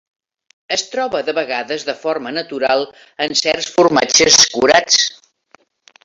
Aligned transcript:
Es 0.75 0.83
troba 0.93 1.19
de 1.27 1.35
vegades 1.39 1.85
de 1.89 1.95
forma 2.05 2.31
natural 2.39 2.85
en 3.25 3.37
certs 3.45 3.69
formatges 3.75 4.39
curats. 4.55 5.03